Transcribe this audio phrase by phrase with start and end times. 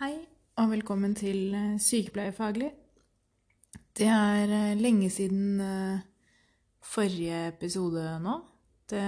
[0.00, 0.14] Hei,
[0.56, 2.70] og velkommen til eh, Sykepleierfaglig.
[3.92, 5.98] Det er eh, lenge siden eh,
[6.80, 8.38] forrige episode nå.
[8.88, 9.02] Det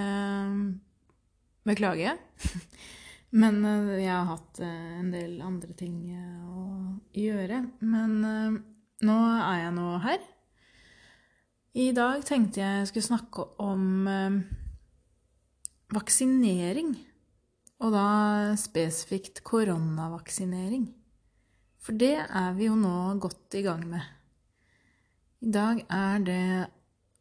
[1.64, 2.50] beklager jeg.
[3.40, 3.64] Men
[4.02, 6.66] jeg har hatt en del andre ting å
[7.16, 7.62] gjøre.
[7.80, 8.12] Men
[9.00, 10.26] nå er jeg nå her.
[11.72, 14.04] I dag tenkte jeg skulle snakke om
[15.96, 16.92] vaksinering.
[17.82, 20.86] Og da spesifikt koronavaksinering.
[21.82, 24.04] For det er vi jo nå godt i gang med.
[25.42, 26.44] I dag er det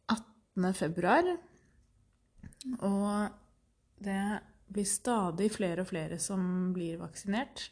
[0.06, 0.68] 18.
[0.78, 1.32] februar,
[2.78, 3.34] og
[4.06, 4.20] det
[4.70, 7.66] blir stadig flere og flere som blir vaksinert.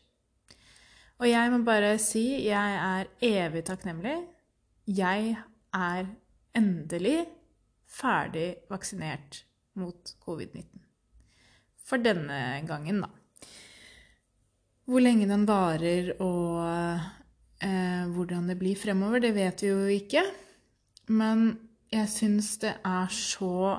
[1.22, 4.18] Og jeg må bare si jeg er evig takknemlig.
[4.90, 5.36] Jeg
[5.76, 6.12] er
[6.58, 7.18] endelig
[7.86, 9.44] ferdig vaksinert
[9.78, 10.89] mot covid-19
[11.90, 13.10] for denne gangen, da.
[14.90, 16.62] Hvor lenge den varer og
[17.62, 20.24] eh, hvordan det blir fremover, det vet vi jo ikke.
[21.14, 21.52] Men
[21.90, 23.78] jeg syns det er så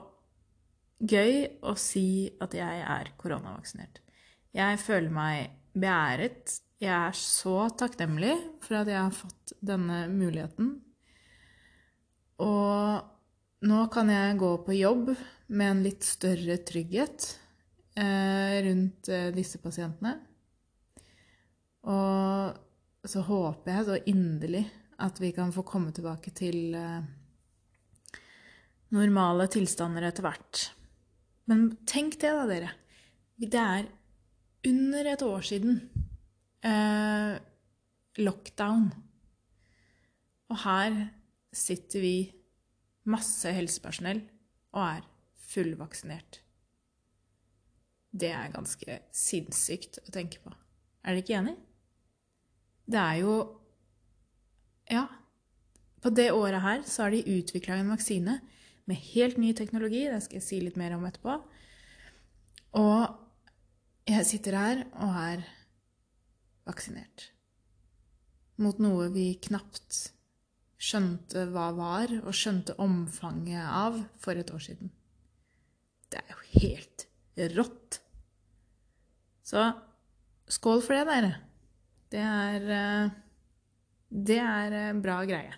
[1.01, 4.01] gøy å si at jeg er koronavaksinert.
[4.55, 6.59] Jeg føler meg beæret.
[6.81, 10.73] Jeg er så takknemlig for at jeg har fått denne muligheten.
[12.41, 15.13] Og nå kan jeg gå på jobb
[15.53, 17.27] med en litt større trygghet
[17.97, 20.13] rundt eh, disse pasientene.
[21.91, 24.65] Og så håper jeg så inderlig
[25.01, 27.01] at vi kan få komme tilbake til eh,
[28.93, 30.65] normale tilstander etter hvert.
[31.49, 32.73] Men tenk det, da, dere.
[33.41, 33.87] Det er
[34.69, 35.79] under et år siden
[36.67, 37.33] eh,
[38.21, 38.91] lockdown.
[40.51, 40.99] Og her
[41.55, 42.15] sitter vi,
[43.09, 44.21] masse helsepersonell,
[44.77, 45.07] og er
[45.51, 46.40] fullvaksinert.
[48.11, 50.51] Det er ganske sinnssykt å tenke på.
[51.01, 51.55] Er dere ikke enig?
[52.85, 53.35] Det er jo
[54.91, 55.07] Ja.
[56.01, 58.41] På det året her så har de utvikla en vaksine
[58.89, 60.07] med helt ny teknologi.
[60.09, 61.37] Det skal jeg si litt mer om etterpå.
[62.73, 63.17] Og
[64.09, 65.45] jeg sitter her og er
[66.67, 67.29] vaksinert.
[68.57, 70.11] Mot noe vi knapt
[70.81, 74.91] skjønte hva var, og skjønte omfanget av for et år siden.
[76.09, 77.05] Det er jo helt
[77.55, 78.00] rått.
[79.43, 79.71] Så
[80.51, 81.33] skål for det, dere.
[82.11, 83.17] Det er eh,
[84.11, 85.57] Det er eh, bra greie.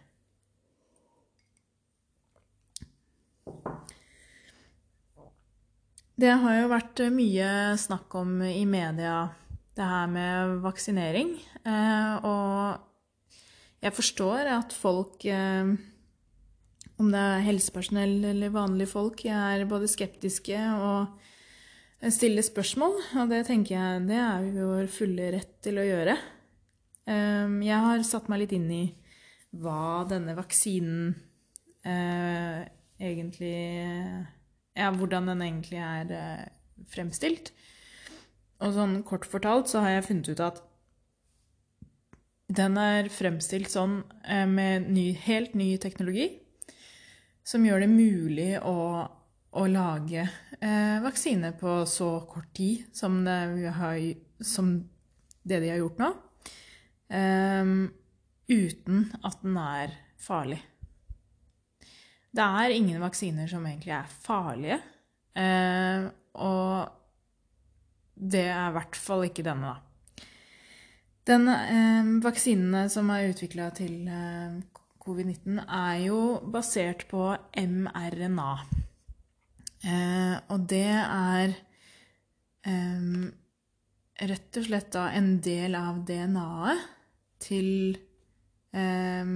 [6.14, 7.48] Det har jo vært mye
[7.82, 9.32] snakk om i media
[9.74, 11.34] det her med vaksinering.
[11.66, 15.26] Eh, og jeg forstår at folk
[17.02, 21.18] om det er helsepersonell eller vanlige folk, er både skeptiske og
[22.12, 22.98] stiller spørsmål.
[23.22, 26.18] Og det tenker jeg det er jo vår fulle rett til å gjøre.
[27.12, 28.84] Ehm, jeg har satt meg litt inn i
[29.64, 31.14] hva denne vaksinen
[31.86, 32.64] eh,
[33.04, 33.56] egentlig
[34.74, 36.46] Ja, hvordan den egentlig er eh,
[36.90, 37.52] fremstilt.
[38.64, 40.64] Og sånn kort fortalt så har jeg funnet ut at
[42.54, 46.32] den er fremstilt sånn eh, med ny, helt ny teknologi
[47.44, 48.76] som gjør det mulig å,
[49.54, 50.24] å lage
[50.60, 53.38] eh, vaksine på så kort tid som det,
[53.78, 54.00] har,
[54.44, 54.76] som
[55.44, 56.10] det de har gjort nå.
[57.14, 57.74] Eh,
[58.50, 60.60] uten at den er farlig.
[62.34, 64.80] Det er ingen vaksiner som egentlig er farlige.
[65.38, 66.90] Eh, og
[68.14, 70.30] det er i hvert fall ikke denne, da.
[71.24, 74.58] Den eh, vaksinene som er utvikla til eh,
[75.04, 76.20] covid-19, er jo
[76.52, 78.50] basert på mRNA.
[79.84, 81.54] Eh, og det er
[82.64, 83.08] eh,
[84.30, 86.86] rett og slett da en del av DNA-et
[87.44, 87.98] til,
[88.72, 89.34] eh,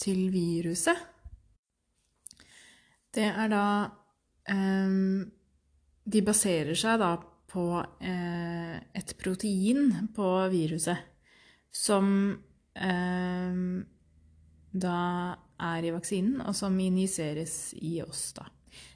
[0.00, 1.10] til viruset.
[3.14, 3.66] Det er da
[6.04, 7.14] De baserer seg da
[7.48, 11.00] på eh, et protein på viruset
[11.72, 12.10] som
[14.84, 14.98] da
[15.70, 18.50] er i vaksinen, og som injiseres i oss, da.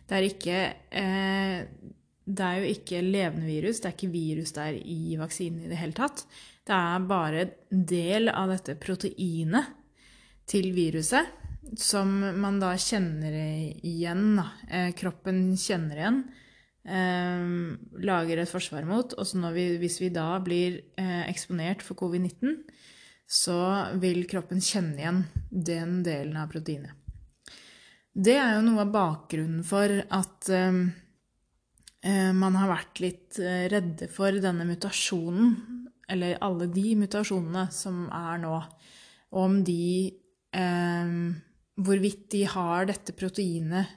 [0.08, 0.58] Det er ikke
[0.90, 1.58] eh,
[2.28, 5.80] Det er jo ikke levende virus, det er ikke virus der i vaksinen i det
[5.80, 6.26] hele tatt.
[6.68, 9.70] Det er bare en del av dette proteinet
[10.48, 11.28] til viruset
[11.76, 12.10] som
[12.40, 13.34] man da kjenner
[13.84, 14.36] igjen.
[14.38, 14.46] Da.
[14.68, 16.20] Eh, kroppen kjenner igjen.
[16.88, 17.48] Eh,
[18.04, 19.14] lager et forsvar mot.
[19.18, 22.62] Og vi, hvis vi da blir eh, eksponert for covid-19,
[23.28, 23.58] så
[24.00, 26.96] vil kroppen kjenne igjen den delen av proteinet.
[28.18, 30.80] Det er jo noe av bakgrunnen for at uh,
[32.34, 35.52] man har vært litt uh, redde for denne mutasjonen
[36.08, 38.54] eller alle de mutasjonene som er nå,
[39.28, 40.08] og om de
[40.56, 41.18] eh,
[41.78, 43.92] Hvorvidt de har dette proteinet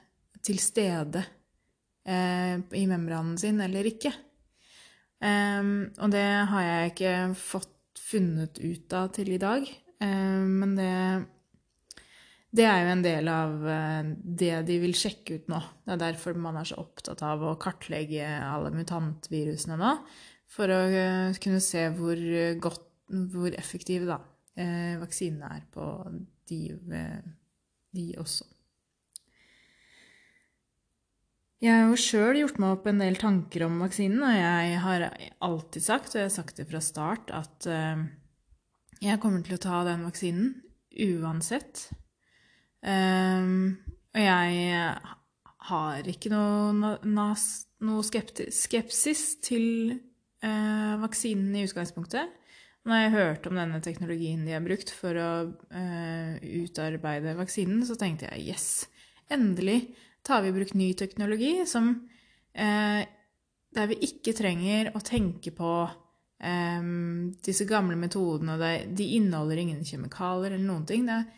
[0.46, 1.18] til stede
[2.06, 4.12] eh, i membranen sin eller ikke.
[5.18, 10.76] Eh, og det har jeg ikke fått funnet ut av til i dag, eh, men
[10.78, 10.92] det
[12.52, 14.08] det er jo en del av eh,
[14.40, 15.58] det de vil sjekke ut nå.
[15.86, 19.92] Det er derfor man er så opptatt av å kartlegge alle mutantvirusene nå.
[20.52, 22.20] For å eh, kunne se hvor
[22.60, 22.84] godt,
[23.32, 24.18] hvor effektive da,
[24.60, 25.86] eh, vaksinene er på
[26.50, 26.60] de,
[27.96, 28.50] de også.
[31.62, 35.06] Jeg har jo sjøl gjort meg opp en del tanker om vaksinen, og jeg har
[35.46, 37.68] alltid sagt, og jeg har sagt det fra start, at
[38.98, 40.56] jeg kommer til å ta den vaksinen
[41.06, 41.86] uansett.
[42.82, 43.78] Um,
[44.12, 44.94] og jeg
[45.68, 49.66] har ikke noe, noe skepsis til
[50.42, 52.38] uh, vaksinen i utgangspunktet.
[52.82, 57.94] Når jeg hørte om denne teknologien de har brukt for å uh, utarbeide vaksinen, så
[57.98, 58.68] tenkte jeg yes,
[59.30, 59.92] endelig
[60.26, 61.92] tar vi i bruk ny teknologi som,
[62.58, 63.02] uh,
[63.72, 68.58] der vi ikke trenger å tenke på um, disse gamle metodene.
[68.90, 71.06] De inneholder ingen kjemikalier eller noen ting.
[71.06, 71.30] Det er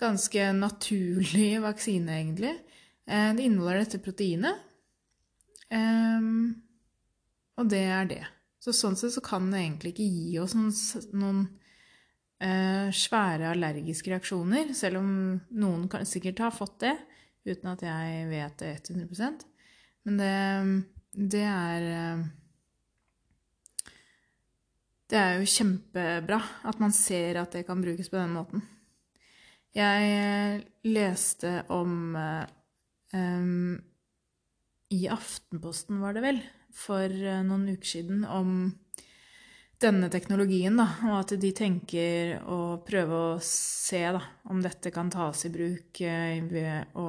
[0.00, 2.54] ganske naturlig vaksine, egentlig.
[3.06, 4.68] Eh, det inneholder dette proteinet.
[7.62, 8.22] Og det er det.
[8.62, 10.74] Så sånn sett så kan det egentlig ikke gi oss noen,
[11.18, 11.40] noen
[12.42, 15.08] uh, svære allergiske reaksjoner, selv om
[15.58, 16.94] noen kan sikkert har fått det
[17.48, 19.42] uten at jeg vet det 100%
[20.06, 20.34] Men det,
[21.34, 22.22] det er uh,
[25.10, 26.38] Det er jo kjempebra
[26.70, 28.62] at man ser at det kan brukes på den måten.
[29.72, 33.76] Jeg eh, leste om um,
[34.92, 36.40] I Aftenposten, var det vel,
[36.76, 38.66] for eh, noen uker siden, om
[39.82, 44.20] denne teknologien, da, og at de tenker å prøve å se da,
[44.52, 45.98] om dette kan tas i bruk
[46.52, 47.06] ved å,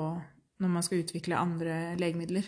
[0.63, 2.47] når man skal utvikle andre legemidler.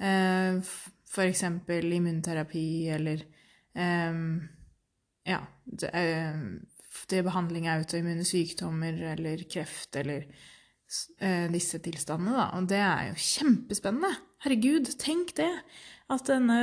[0.00, 1.44] F.eks.
[1.68, 2.64] immunterapi
[2.96, 3.26] eller
[5.28, 5.42] ja,
[7.08, 12.46] det, behandling av autoimmune sykdommer eller kreft eller eh, disse tilstandene, da.
[12.58, 14.12] Og det er jo kjempespennende.
[14.44, 15.54] Herregud, tenk det!
[16.10, 16.58] At denne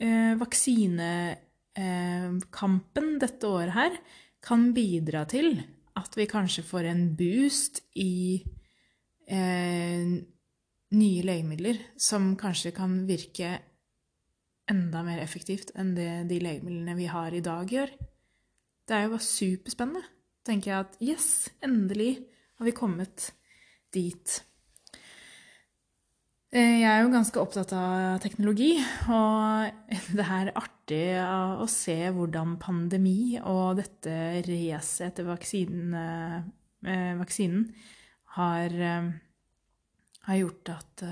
[0.00, 3.92] eh, vaksinekampen eh, dette året her
[4.44, 5.48] kan bidra til
[6.00, 8.42] at vi kanskje får en boost i
[9.28, 10.06] eh,
[10.90, 13.58] nye legemidler som kanskje kan virke
[14.70, 17.92] enda mer effektivt enn det de legemidlene vi har i dag, gjør.
[18.90, 20.00] Det er jo bare superspennende.
[20.42, 21.26] tenker jeg at yes,
[21.62, 22.24] endelig
[22.58, 23.28] har vi kommet
[23.94, 24.32] dit.
[26.50, 28.72] Eh, jeg er jo ganske opptatt av teknologi,
[29.14, 29.70] og
[30.18, 34.16] det er artig å se hvordan pandemi og dette
[34.48, 35.94] racet etter vaksinen,
[36.82, 37.68] eh, vaksinen
[38.40, 39.12] har, eh,
[40.26, 41.06] har, gjort at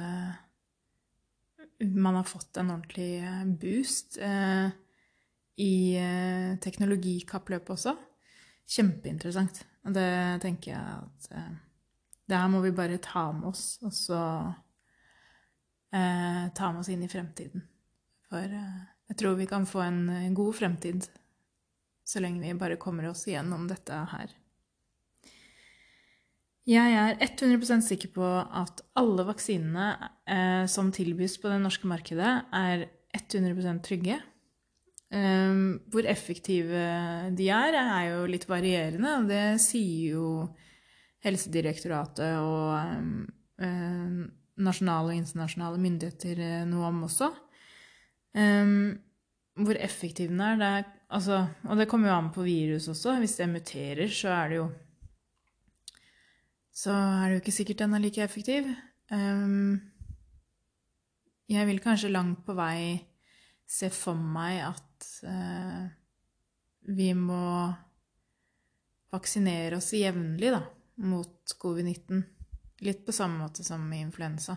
[1.79, 3.23] man har fått en ordentlig
[3.63, 4.19] boost.
[4.19, 4.75] Eh,
[5.59, 7.95] i eh, teknologikappløpet også.
[8.69, 9.63] Kjempeinteressant.
[9.89, 10.11] Og det
[10.45, 11.57] tenker jeg at eh,
[12.29, 14.21] Det her må vi bare ta med oss, og så
[15.95, 17.65] eh, ta med oss inn i fremtiden.
[18.29, 21.09] For eh, jeg tror vi kan få en, god fremtid
[22.09, 24.31] så lenge vi bare kommer oss igjennom dette her.
[26.69, 29.89] Jeg er 100 sikker på at alle vaksinene
[30.29, 34.19] eh, som tilbys på det norske markedet, er 100 trygge.
[35.09, 36.81] Um, hvor effektive
[37.33, 40.27] de er, er jo litt varierende, og det sier jo
[41.25, 43.23] Helsedirektoratet og um,
[43.65, 44.19] um,
[44.61, 47.31] nasjonale og internasjonale myndigheter eh, noe om også.
[49.59, 53.17] hvor effektiv den er, det er altså, Og det kommer jo an på virus også.
[53.19, 54.69] Hvis det muterer, så er det jo
[56.73, 58.65] Så er det jo ikke sikkert den er like effektiv.
[61.49, 63.01] jeg vil kanskje langt på vei
[63.67, 64.88] se for meg at
[65.27, 65.85] eh,
[66.89, 67.69] vi må
[69.13, 70.53] vaksinere oss jevnlig
[71.05, 72.23] mot covid-19.
[72.87, 74.57] Litt på samme måte som med influensa.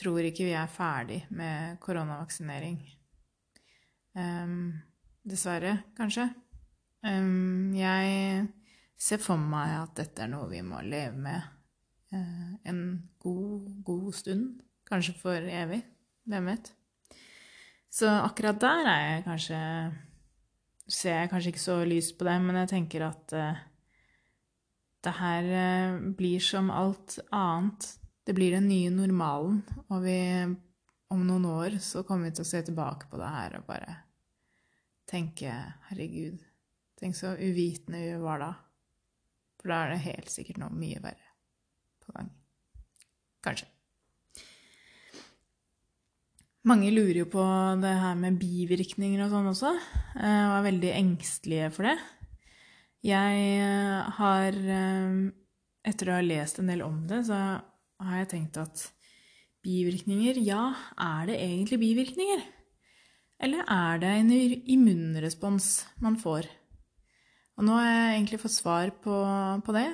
[0.00, 2.78] Tror ikke vi er ferdig med koronavaksinering.
[4.16, 4.72] Um,
[5.22, 6.30] dessverre, kanskje.
[7.04, 8.46] Um, jeg
[9.00, 11.44] ser for meg at dette er noe vi må leve med
[12.16, 12.82] uh, en
[13.22, 14.64] god, god stund.
[14.88, 15.82] Kanskje for evig.
[16.26, 16.72] Hvem vet?
[17.90, 19.58] Så akkurat der er jeg kanskje
[20.90, 23.58] Ser jeg kanskje ikke så lyst på det, men jeg tenker at uh,
[25.06, 27.86] det her uh, blir som alt annet.
[28.26, 30.16] Det blir den nye normalen, og vi
[31.14, 33.94] om noen år så kommer vi til å se tilbake på det her og bare
[35.10, 35.54] tenke
[35.88, 36.42] herregud,
[36.98, 38.52] tenk så uvitende vi var da.
[39.60, 41.34] For da er det helt sikkert noe mye verre
[42.02, 42.30] på gang.
[43.44, 43.70] Kanskje.
[46.68, 47.42] Mange lurer jo på
[47.80, 49.70] det her med bivirkninger og sånn også,
[50.20, 51.94] eh, og er veldig engstelige for det.
[53.06, 55.14] Jeg eh, har, eh,
[55.88, 57.38] etter å ha lest en del om det, så
[58.04, 58.84] har jeg tenkt at
[59.64, 60.66] bivirkninger, ja,
[61.00, 62.44] er det egentlig bivirkninger?
[63.40, 64.30] Eller er det en
[64.76, 65.72] immunrespons
[66.04, 66.44] man får?
[67.56, 69.16] Og nå har jeg egentlig fått svar på,
[69.64, 69.88] på det.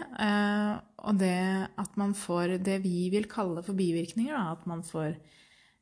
[1.06, 1.38] Og det
[1.78, 5.14] at man får det vi vil kalle for bivirkninger, da, at man får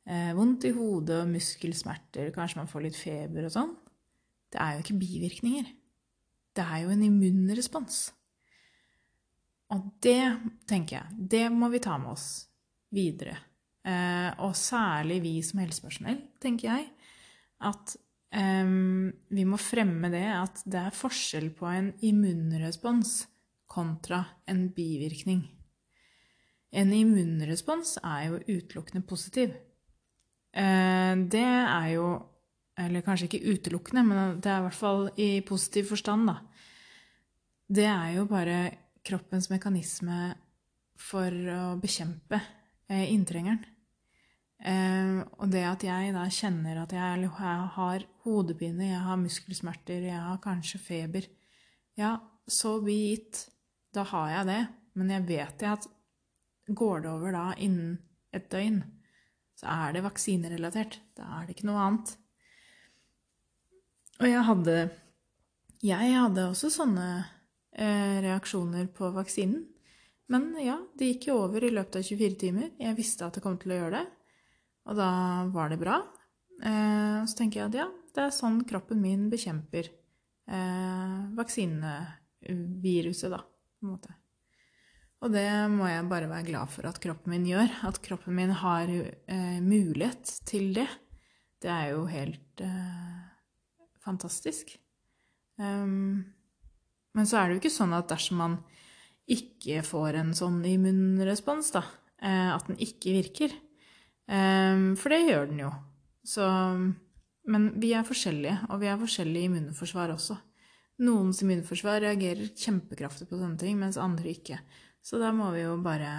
[0.09, 3.73] eh, vondt i hodet og muskelsmerter, kanskje man får litt feber og sånn,
[4.53, 5.71] det er jo ikke bivirkninger.
[6.55, 8.05] Det er jo en immunrespons.
[9.75, 10.21] Og det,
[10.69, 12.29] tenker jeg, det må vi ta med oss
[12.95, 13.35] videre.
[13.85, 16.87] Eh, og særlig vi som helsepersonell, tenker jeg,
[17.65, 17.97] at
[18.31, 18.71] eh,
[19.35, 23.25] vi må fremme det at det er forskjell på en immunrespons
[23.75, 25.43] kontra en bivirkning.
[26.75, 29.53] En immunrespons er jo utelukkende positiv.
[30.55, 32.07] Eh, det er jo
[32.75, 36.33] Eller kanskje ikke utelukkende, men det er i hvert fall i positiv forstand, da.
[37.71, 38.57] Det er jo bare
[38.99, 40.33] kroppens mekanisme
[40.99, 42.35] for å bekjempe
[42.91, 43.63] eh, inntrengeren.
[44.59, 50.21] Eh, og det at jeg da kjenner at jeg, har hodepine, jeg har muskelsmerter, jeg
[50.27, 51.31] har kanskje feber
[51.95, 53.45] Ja, så be it.
[53.95, 54.61] Da har jeg det.
[54.99, 55.87] Men jeg vet at
[56.67, 57.97] går det over da innen
[58.35, 58.81] et døgn,
[59.65, 60.99] så er det vaksinerelatert.
[61.17, 62.11] Da er det ikke noe annet.
[64.21, 64.75] Og jeg hadde
[65.85, 67.07] Jeg hadde også sånne
[67.73, 69.65] eh, reaksjoner på vaksinen.
[70.31, 72.71] Men ja, det gikk jo over i løpet av 24 timer.
[72.81, 74.05] Jeg visste at det kom til å gjøre det.
[74.89, 75.09] Og da
[75.53, 75.99] var det bra.
[76.63, 83.43] Eh, så tenker jeg at ja, det er sånn kroppen min bekjemper eh, vaksineviruset, da,
[83.43, 84.15] på en måte.
[85.25, 87.71] Og det må jeg bare være glad for at kroppen min gjør.
[87.89, 90.85] At kroppen min har eh, mulighet til det.
[91.57, 93.23] Det er jo helt eh,
[94.05, 94.75] fantastisk.
[95.57, 96.21] Um,
[97.17, 98.59] men så er det jo ikke sånn at dersom man
[99.25, 101.81] ikke får en sånn immunrespons, da,
[102.21, 103.55] eh, at den ikke virker.
[104.29, 105.71] Um, for det gjør den jo.
[106.25, 106.45] Så,
[107.49, 110.37] men vi er forskjellige, og vi har forskjellig immunforsvar også.
[111.01, 114.61] Noens immunforsvar reagerer kjempekraftig på sånne ting, mens andre ikke.
[115.05, 116.11] Så da må vi jo bare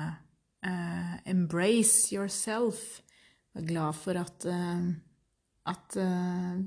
[0.63, 3.01] uh, embrace yourself.
[3.57, 4.87] Være glad for at, uh,
[5.67, 6.61] at uh,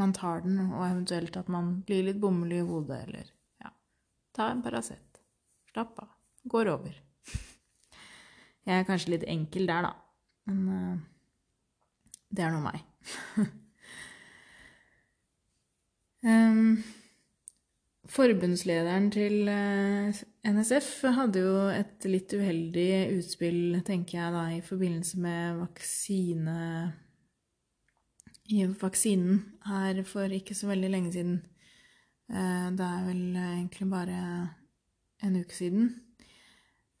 [0.00, 3.28] man tar den, og eventuelt at man blir litt bomull i hodet, eller
[3.60, 3.74] ja
[4.36, 5.20] Ta en Paracet.
[5.72, 6.08] Slapp av.
[6.48, 6.94] Går over.
[8.66, 9.92] Jeg er kanskje litt enkel der, da.
[10.48, 11.02] Men
[12.30, 12.80] det er nå meg.
[16.24, 16.80] um,
[18.10, 20.16] Forbundslederen til eh,
[20.50, 26.56] NSF hadde jo et litt uheldig utspill, tenker jeg da, i forbindelse med vaksine
[28.50, 31.36] i vaksinen her for ikke så veldig lenge siden.
[32.32, 34.22] Eh, det er vel egentlig bare
[35.22, 35.86] en uke siden.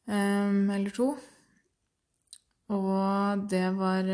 [0.06, 1.08] Eh, eller to.
[2.70, 4.06] Og det var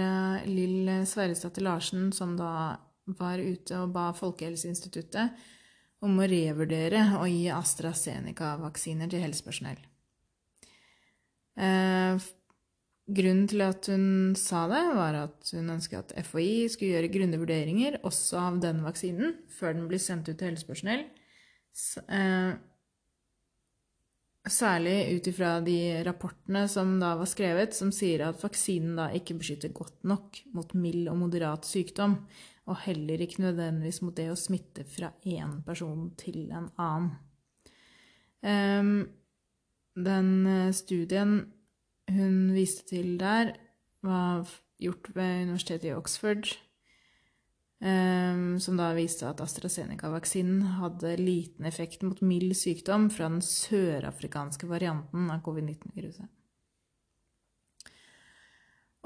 [0.49, 2.79] Lill Sverresdatter Larsen som da
[3.21, 5.37] var ute og ba Folkehelseinstituttet
[6.05, 9.79] om å revurdere å gi AstraZeneca-vaksiner til helsepersonell.
[11.57, 12.27] Eh,
[13.17, 17.43] grunnen til at hun sa det, var at hun ønsket at FHI skulle gjøre grundige
[17.47, 21.07] vurderinger også av den vaksinen før den blir sendt ut til helsepersonell.
[22.07, 22.53] Eh,
[24.47, 29.39] særlig ut ifra de rapportene som da var skrevet, som sier at vaksinen da ikke
[29.41, 32.21] beskytter godt nok mot mild og moderat sykdom,
[32.67, 37.13] og heller ikke nødvendigvis mot det å smitte fra én person til en annen.
[38.47, 38.97] Um,
[39.97, 41.39] den eh, studien
[42.13, 43.55] hun viste til der,
[44.07, 44.47] var
[44.79, 46.51] gjort ved universitetet i Oxford,
[47.81, 54.69] um, som da viste at AstraZeneca-vaksinen hadde liten effekt mot mild sykdom fra den sørafrikanske
[54.71, 56.31] varianten av covid-19-viruset.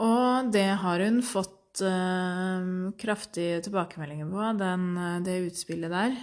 [0.00, 6.16] Og det har hun fått fått uh, kraftige tilbakemeldinger på, den, eh, det utspillet der.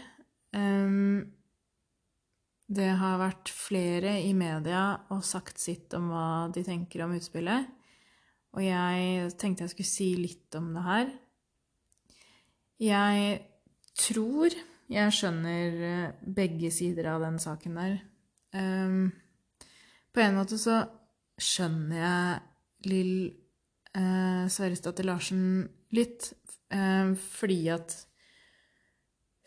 [0.52, 1.34] Um,
[2.68, 7.68] det har vært flere i media og sagt sitt om hva de tenker om utspillet.
[8.54, 11.14] Og jeg tenkte jeg skulle si litt om det her.
[12.80, 13.40] Jeg
[13.98, 14.52] tror
[14.88, 17.98] jeg skjønner begge sider av den saken der.
[18.52, 19.12] Um,
[20.12, 20.82] på en måte så
[21.38, 22.44] skjønner jeg
[22.88, 23.47] Lill
[23.98, 25.42] eh, Sverresdatter Larsen
[25.96, 26.34] litt,
[26.72, 28.04] eh, fordi at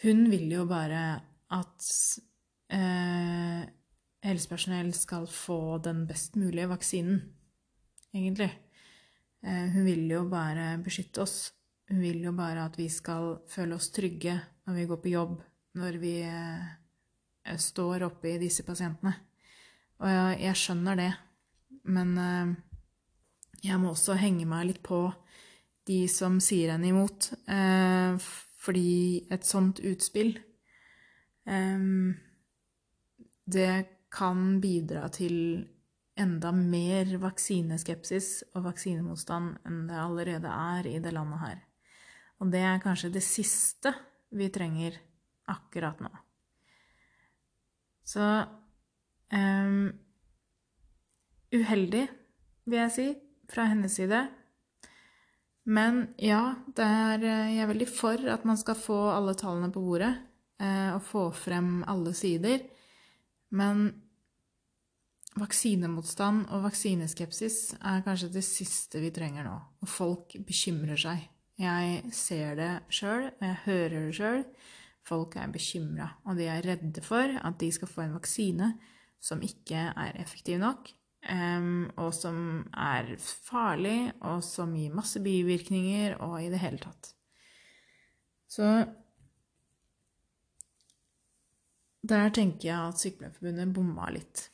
[0.00, 1.20] Hun vil jo bare
[1.52, 1.86] at
[2.72, 3.66] eh,
[4.24, 7.18] helsepersonell skal få den best mulige vaksinen,
[8.14, 8.48] egentlig.
[9.44, 11.52] Eh, hun vil jo bare beskytte oss.
[11.90, 15.36] Hun vil jo bare at vi skal føle oss trygge når vi går på jobb,
[15.80, 19.14] når vi eh, står oppe i disse pasientene.
[20.00, 21.10] Og jeg, jeg skjønner det,
[21.92, 22.54] men eh,
[23.64, 25.08] jeg må også henge meg litt på
[25.88, 28.16] de som sier henne imot, eh,
[28.60, 30.34] fordi et sånt utspill
[31.48, 31.84] eh,
[33.50, 33.72] Det
[34.12, 35.36] kan bidra til
[36.20, 41.60] enda mer vaksineskepsis og vaksinemotstand enn det allerede er i det landet her.
[42.40, 43.92] Og det er kanskje det siste
[44.36, 44.96] vi trenger
[45.50, 46.10] akkurat nå.
[48.06, 48.26] Så
[49.32, 49.90] um,
[51.54, 52.06] uheldig,
[52.66, 53.08] vil jeg si,
[53.50, 54.24] fra hennes side.
[55.70, 60.12] Men ja, er, jeg er veldig for at man skal få alle tallene på bordet
[60.62, 62.62] eh, og få frem alle sider.
[63.54, 63.90] Men
[65.38, 69.56] vaksinemotstand og vaksineskepsis er kanskje det siste vi trenger nå.
[69.84, 71.28] Og folk bekymrer seg.
[71.60, 74.44] Jeg ser det sjøl, jeg hører det sjøl.
[75.06, 78.74] Folk er bekymra, og de er redde for at de skal få en vaksine
[79.20, 80.90] som ikke er effektiv nok,
[81.20, 82.36] og som
[82.72, 87.12] er farlig, og som gir masse bivirkninger, og i det hele tatt.
[88.50, 88.70] Så
[92.00, 94.46] Der tenker jeg at Sykepleierforbundet bomma litt.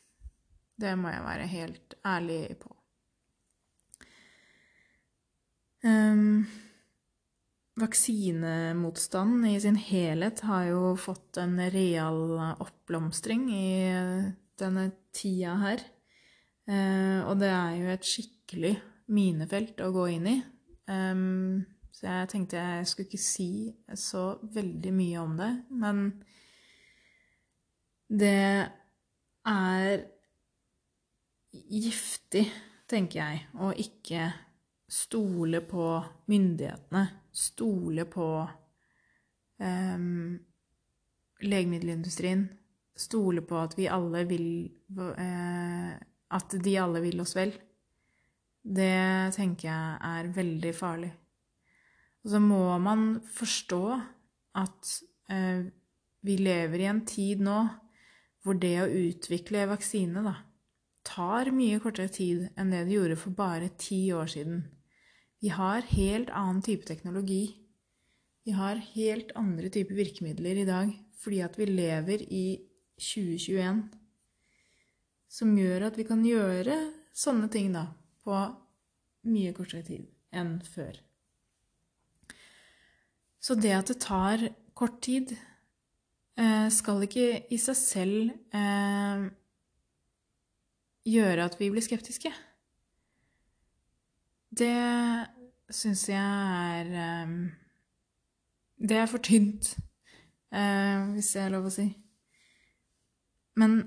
[0.77, 2.73] Det må jeg være helt ærlig på.
[5.87, 6.43] Um,
[7.79, 13.69] vaksinemotstanden i sin helhet har jo fått en real oppblomstring i
[14.59, 15.85] denne tida her.
[16.67, 18.73] Uh, og det er jo et skikkelig
[19.15, 20.37] minefelt å gå inn i.
[21.97, 23.51] Så jeg tenkte jeg skulle ikke si
[23.97, 26.01] så veldig mye om det, men
[28.07, 28.69] det
[29.47, 30.03] er
[31.51, 32.43] giftig,
[32.87, 34.27] tenker jeg, å ikke
[34.87, 35.87] stole på
[36.29, 37.03] myndighetene,
[37.33, 38.27] stole på
[39.57, 40.37] um,
[41.41, 42.45] legemiddelindustrien,
[42.97, 44.47] stole på at vi alle vil
[45.01, 45.97] uh,
[46.33, 47.53] At de alle vil oss vel.
[48.67, 51.11] Det tenker jeg er veldig farlig.
[52.25, 53.83] Og så må man forstå
[54.59, 54.89] at
[55.31, 55.67] eh,
[56.27, 57.61] vi lever i en tid nå
[58.43, 60.33] hvor det å utvikle vaksine da,
[61.07, 64.61] tar mye kortere tid enn det det gjorde for bare ti år siden.
[65.43, 67.57] Vi har helt annen type teknologi.
[68.47, 72.45] Vi har helt andre typer virkemidler i dag fordi at vi lever i
[73.01, 73.81] 2021,
[75.27, 76.77] som gjør at vi kan gjøre
[77.15, 77.87] sånne ting da
[78.23, 78.37] på
[79.27, 80.95] mye kortere tid enn før.
[83.43, 84.43] Så det at det tar
[84.77, 85.35] kort tid,
[86.37, 89.21] Eh, skal ikke i seg selv eh,
[91.09, 92.29] gjøre at vi blir skeptiske.
[94.57, 94.69] Det
[95.73, 97.33] syns jeg er eh,
[98.77, 99.73] Det er for tynt,
[100.51, 101.87] hvis det er lov å si.
[103.57, 103.79] Men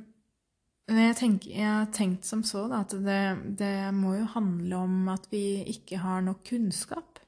[0.98, 3.22] jeg, tenker, jeg, har tenkt som så da, at det,
[3.60, 7.20] det, må jo handle om at vi ikke har nok kunnskap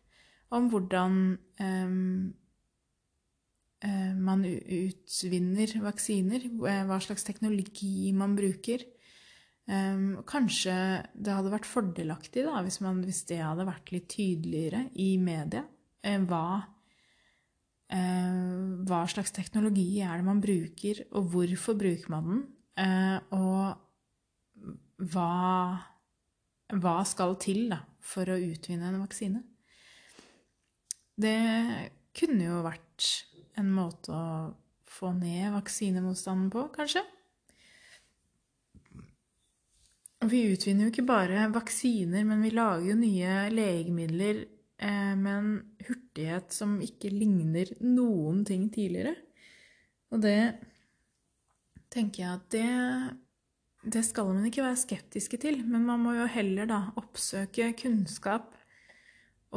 [0.52, 1.18] om hvordan
[1.62, 2.32] um,
[4.22, 8.84] man utvinner vaksiner, eh, hva slags teknologi man bruker.
[10.28, 10.74] Kanskje
[11.14, 15.64] det hadde vært fordelaktig da, hvis, man, hvis det hadde vært litt tydeligere i media.
[16.02, 16.62] Eh, hva,
[18.86, 22.44] hva slags teknologi er det man bruker, og hvorfor bruker man den?
[22.76, 23.74] Og
[25.12, 25.32] hva,
[26.72, 29.42] hva skal til da, for å utvinne en vaksine?
[31.22, 31.38] Det
[32.16, 33.08] kunne jo vært
[33.60, 34.52] en måte å
[34.92, 37.02] få ned vaksinemotstanden på, kanskje.
[40.30, 44.44] Vi utvinner jo ikke bare vaksiner, men vi lager jo nye legemidler
[44.78, 45.54] eh, med en
[45.88, 49.16] hurtighet som ikke ligner noen ting tidligere.
[50.14, 50.36] Og det
[51.92, 52.70] tenker jeg at det
[53.82, 58.52] det skal man ikke være skeptiske til, men man må jo heller da oppsøke kunnskap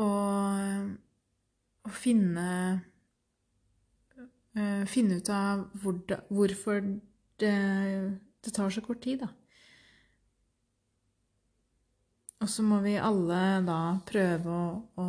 [0.02, 0.88] og,
[1.86, 2.48] og finne
[4.56, 5.98] Eh, finne ut av hvor
[6.32, 6.80] hvorfor
[7.42, 7.56] det,
[8.40, 9.28] det, tar så kort tid, da.
[12.40, 14.70] Og så må vi alle da prøve å,
[15.02, 15.08] å,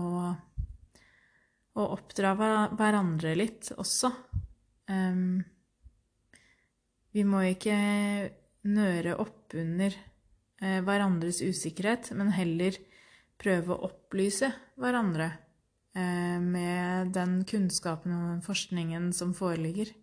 [1.79, 2.33] å oppdra
[2.75, 4.11] hverandre litt også.
[4.91, 5.45] Um,
[7.17, 7.77] vi må ikke
[8.69, 9.95] nøre oppunder
[10.61, 12.77] eh, hverandres usikkerhet, men heller
[13.41, 14.51] prøve å opplyse
[14.81, 15.31] hverandre
[15.97, 19.95] eh, med den kunnskapen og den forskningen som foreligger.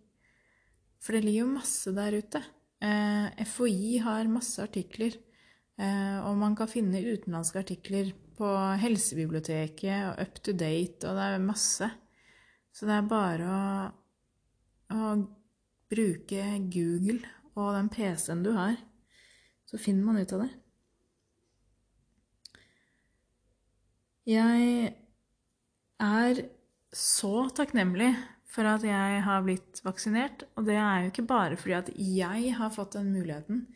[0.98, 2.42] For det ligger jo masse der ute.
[2.82, 5.20] Eh, FHI har masse artikler,
[5.74, 8.46] og man kan finne utenlandske artikler på
[8.78, 11.88] Helsebiblioteket og Up to Date, og det er masse.
[12.70, 13.64] Så det er bare å,
[14.94, 15.08] å
[15.94, 16.42] bruke
[16.74, 17.22] Google
[17.54, 18.76] og den PC-en du har,
[19.64, 20.50] så finner man ut av det.
[24.24, 24.94] Jeg
[26.00, 26.44] er
[26.94, 28.12] så takknemlig
[28.54, 30.46] for at jeg har blitt vaksinert.
[30.56, 33.66] Og det er jo ikke bare fordi at jeg har fått den muligheten,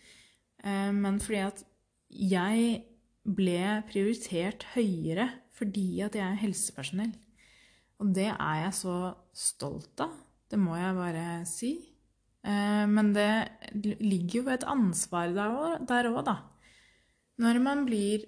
[0.65, 1.65] eh, men fordi at
[2.09, 2.85] jeg
[3.29, 5.29] ble prioritert høyere
[5.59, 7.13] fordi at jeg er helsepersonell.
[7.99, 8.97] Og det er jeg så
[9.35, 10.15] stolt av.
[10.49, 11.73] Det må jeg bare si.
[12.49, 13.31] Eh, men det
[14.01, 16.39] ligger jo et ansvar der òg, da.
[17.39, 18.25] Når man blir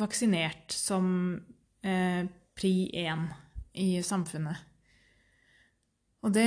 [0.00, 1.06] vaksinert som
[1.84, 2.24] eh,
[2.56, 3.26] pri én
[3.74, 4.68] i samfunnet.
[6.22, 6.46] Og det,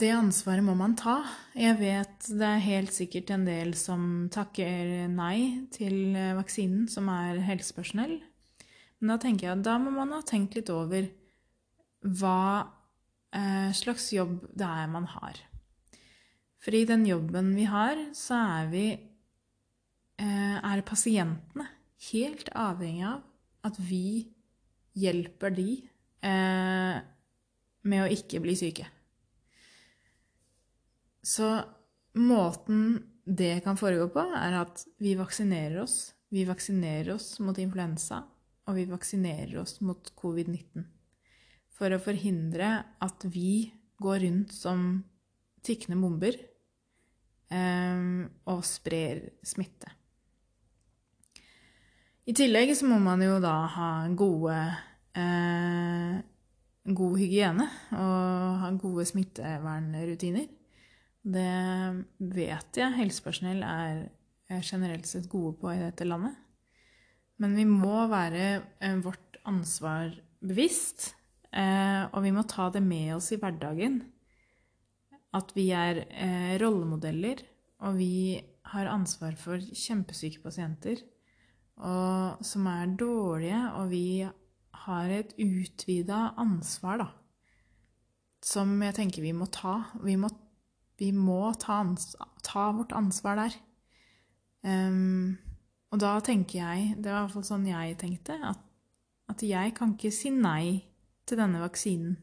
[0.00, 1.20] det, ansvaret må man ta.
[1.54, 7.40] Jeg vet det er helt sikkert en del som takker nei til vaksinen, som er
[7.46, 8.18] helsepersonell.
[8.98, 11.06] Men da tenker jeg at da må man ha tenkt litt over
[12.02, 12.42] hva
[13.34, 15.38] eh, slags jobb det er man har.
[16.62, 21.66] For i den jobben vi har, så er vi eh, er pasientene
[22.12, 23.22] helt avhengig av
[23.66, 24.28] at vi
[24.98, 25.68] hjelper de
[26.22, 26.98] eh,
[27.82, 28.86] med å ikke bli syke.
[31.22, 31.48] Så
[32.18, 36.12] måten det kan foregå på, er at vi vaksinerer oss.
[36.32, 38.22] Vi vaksinerer oss mot influensa,
[38.66, 40.86] og vi vaksinerer oss mot covid-19.
[41.74, 42.70] For å forhindre
[43.02, 43.72] at vi
[44.02, 45.02] går rundt som
[45.62, 46.38] tikkende bomber
[47.52, 49.90] og sprer smitte.
[52.24, 54.56] I tillegg så må man jo da ha gode
[55.18, 56.20] eh,
[56.82, 60.48] god hygiene og ha gode smittevernrutiner.
[61.22, 61.50] Det
[62.34, 66.34] vet jeg helsepersonell er generelt sett gode på i dette landet.
[67.42, 68.44] Men vi må være
[68.82, 70.12] eh, vårt ansvar
[70.42, 71.12] bevisst,
[71.50, 74.02] eh, og vi må ta det med oss i hverdagen.
[75.32, 77.40] At vi er eh, rollemodeller,
[77.82, 78.40] og vi
[78.72, 81.00] har ansvar for kjempesyke pasienter
[81.80, 84.22] og som er dårlige, og vi
[84.84, 87.08] har et utvida ansvar, da,
[88.42, 89.78] som jeg tenker vi må ta.
[90.02, 90.30] Vi må,
[90.98, 91.82] vi må ta,
[92.42, 93.56] ta, vårt ansvar der.
[94.62, 95.38] Um,
[95.90, 98.60] og da tenker jeg, det var i hvert fall sånn jeg tenkte, at,
[99.30, 100.84] at jeg kan ikke si nei
[101.26, 102.16] til denne vaksinen.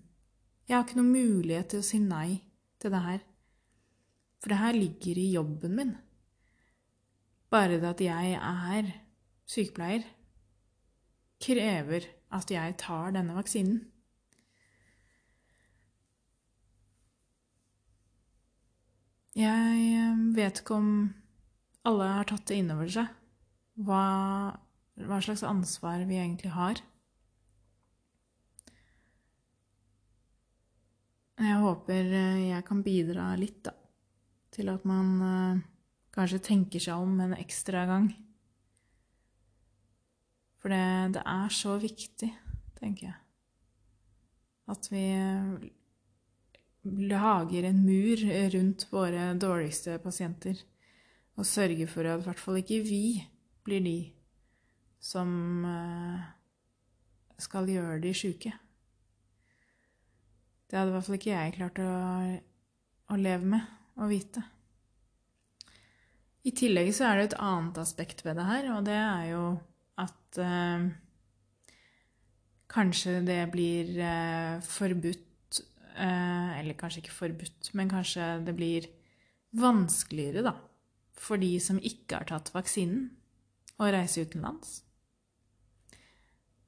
[0.70, 2.40] Jeg har ikke noen mulighet til å si nei
[2.80, 3.26] til det her.
[4.40, 5.98] For det her ligger i jobben min.
[7.50, 8.92] Bare det at jeg er
[9.50, 10.06] sykepleier
[11.40, 13.80] krever at jeg tar denne vaksinen.
[19.40, 20.90] Jeg eh, vet ikke om
[21.88, 23.08] alle har tatt det inn over seg,
[23.88, 24.04] hva,
[25.00, 26.82] hva slags ansvar vi egentlig har.
[31.40, 33.72] Jeg håper eh, jeg kan bidra litt, da,
[34.52, 35.62] til at man uh,
[36.16, 38.10] kanskje tenker seg om en ekstra gang.
[40.60, 42.30] For det, det, er så viktig,
[42.80, 43.20] tenker jeg,
[44.70, 45.06] at vi
[47.08, 48.26] lager en mur
[48.56, 50.60] rundt våre dårligste pasienter
[51.40, 53.04] og sørger for at i hvert fall ikke vi
[53.64, 54.00] blir de
[55.00, 55.30] som
[55.68, 56.24] eh,
[57.40, 58.52] skal gjøre de sjuke.
[60.70, 61.92] Det hadde i hvert fall ikke jeg klart å,
[63.10, 64.44] å leve med og vite.
[66.48, 69.44] I tillegg så er det et annet aspekt ved det her, og det er jo
[70.00, 70.86] at eh,
[72.72, 75.62] kanskje det blir eh, forbudt
[76.00, 78.88] eh, Eller kanskje ikke forbudt, men kanskje det blir
[79.60, 80.54] vanskeligere, da,
[81.18, 83.10] for de som ikke har tatt vaksinen,
[83.80, 84.84] å reise utenlands.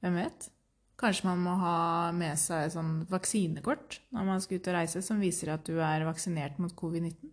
[0.02, 0.51] Hvem vet?
[1.02, 1.76] Kanskje man må ha
[2.14, 5.80] med seg et sånn vaksinekort når man skal ut og reise, som viser at du
[5.82, 7.32] er vaksinert mot covid-19.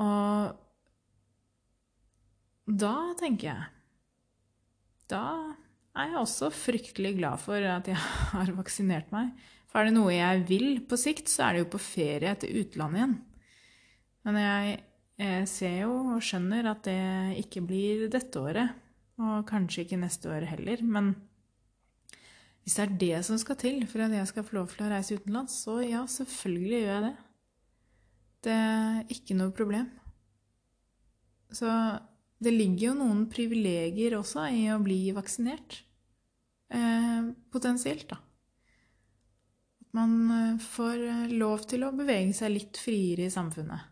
[0.00, 0.56] Og
[2.70, 3.64] da tenker jeg
[5.10, 5.24] Da
[5.98, 7.98] er jeg også fryktelig glad for at jeg
[8.32, 9.32] har vaksinert meg.
[9.70, 12.62] For er det noe jeg vil på sikt, så er det jo på ferie til
[12.62, 13.16] utlandet igjen.
[14.26, 14.78] Men jeg,
[15.50, 18.78] ser jo og skjønner at det ikke blir dette året.
[19.20, 20.82] Og kanskje ikke neste år heller.
[20.82, 21.12] Men
[22.64, 24.92] hvis det er det som skal til for at jeg skal få lov til å
[24.92, 27.16] reise utenlands, så ja, selvfølgelig gjør jeg det.
[28.40, 29.90] Det er ikke noe problem.
[31.52, 31.68] Så
[32.40, 35.82] det ligger jo noen privilegier også i å bli vaksinert.
[36.70, 38.20] Eh, potensielt, da.
[39.82, 43.90] At man eh, får eh, lov til å bevege seg litt friere i samfunnet.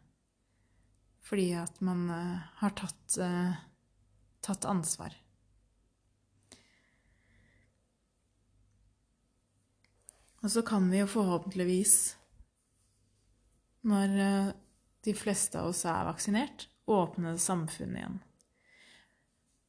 [1.29, 3.59] Fordi at man eh, har tatt, eh,
[4.45, 5.17] tatt ansvar.
[10.43, 11.97] Og så kan vi jo forhåpentligvis,
[13.89, 14.51] når eh,
[15.05, 18.19] de fleste av oss er vaksinert, åpne samfunnet igjen.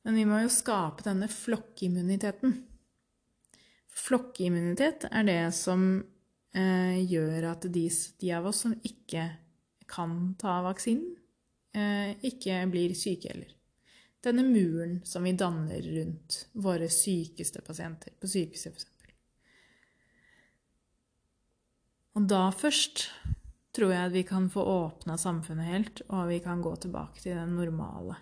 [0.05, 2.55] Men vi må jo skape denne flokkimmuniteten.
[3.99, 5.85] Flokkimmunitet er det som
[6.55, 7.85] eh, gjør at de,
[8.21, 9.25] de, av oss som ikke
[9.89, 11.17] kan ta vaksinen,
[11.75, 13.58] eh, ikke blir syke heller.
[14.23, 18.87] Denne muren som vi danner rundt våre sykeste pasienter på sykehuset, f.eks.
[22.19, 23.05] Og da først
[23.75, 27.37] tror jeg at vi kan få åpna samfunnet helt, og vi kan gå tilbake til
[27.37, 28.17] det normale.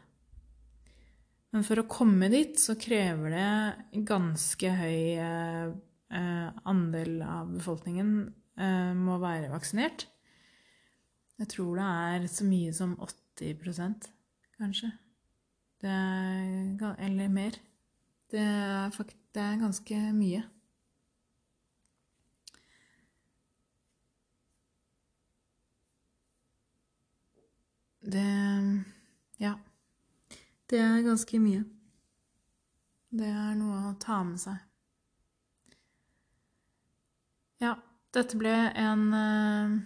[1.55, 8.11] Men for å komme dit så krever det ganske høy eh, andel av befolkningen
[8.59, 10.05] eh, må være vaksinert.
[11.41, 14.09] Jeg tror det er så mye som 80%
[14.59, 14.91] kanskje.
[15.81, 17.51] Det er, eller mer.
[18.31, 18.89] Det er,
[19.33, 20.43] det er ganske mye.
[28.01, 28.83] Det
[29.39, 29.53] Ja.
[30.69, 31.63] Det er ganske mye.
[33.09, 34.57] Det er noe å ta med seg.
[37.63, 37.75] Ja,
[38.13, 39.77] dette ble en uh,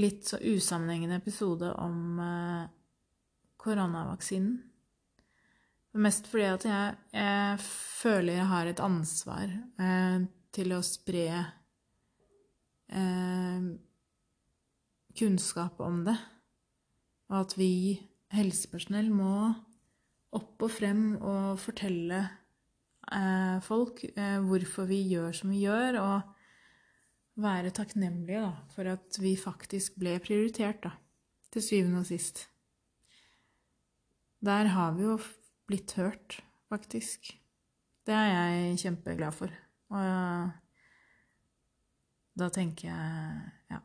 [0.00, 2.64] litt så usammenhengende episode om uh,
[3.56, 4.71] koronavaksinen.
[5.92, 7.58] Mest fordi at jeg, jeg,
[8.00, 11.26] føler jeg har et ansvar eh, til å spre
[15.16, 16.16] kunnskap om det
[17.32, 17.96] og at vi
[18.36, 19.34] helsepersonell må
[20.36, 27.40] opp og frem og fortelle eh, folk eh, hvorfor vi gjør som vi gjør, og
[27.42, 30.92] være takknemlige da, for at vi faktisk ble prioritert, da,
[31.52, 32.46] til syvende og sist.
[34.44, 35.16] Der har vi jo
[35.72, 37.32] blitt hørt, faktisk.
[38.04, 39.52] Det er jeg kjempeglad for.
[39.92, 40.52] Og
[42.38, 43.78] da tenker jeg ja,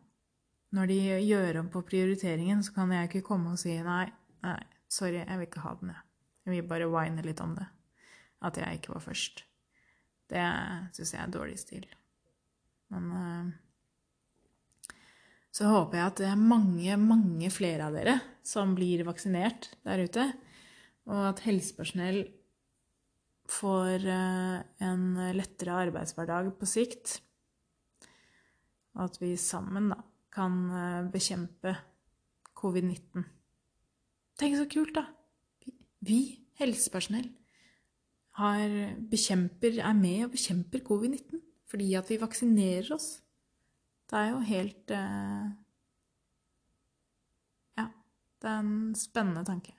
[0.76, 4.06] når de gjør om på prioriteringen, så kan jeg ikke komme og si nei,
[4.44, 4.60] nei,
[4.92, 6.04] sorry, jeg vil ikke ha den, jeg.
[6.48, 7.68] Jeg vil bare whine litt om det.
[8.48, 9.42] At jeg ikke var først.
[10.32, 10.44] Det
[10.96, 11.88] syns jeg er dårlig stil.
[12.94, 13.48] Men uh,
[15.56, 20.06] så håper jeg at det er mange, mange flere av dere som blir vaksinert der
[20.06, 20.30] ute,
[21.08, 22.26] og at helsepersonell
[23.48, 25.06] får uh, en
[25.38, 27.22] lettere arbeidshverdag på sikt.
[28.98, 30.02] Og at vi sammen, da,
[30.38, 31.74] kan eh, bekjempe
[32.58, 33.26] covid-19.
[34.38, 35.06] Tenk så kult, da!
[36.06, 36.20] Vi,
[36.60, 37.30] helsepersonell,
[38.38, 38.74] har,
[39.10, 43.18] bekjemper, er med og bekjemper covid-19 fordi at vi vaksinerer oss.
[44.08, 45.48] Det er jo helt eh,
[47.82, 47.90] Ja,
[48.42, 49.77] det er en spennende tanke.